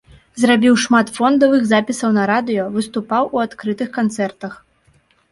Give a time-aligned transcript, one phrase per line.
[0.43, 4.57] Зрабіў шмат фондавых запісаў на радыё, выступаў у адкрытых канцэртах.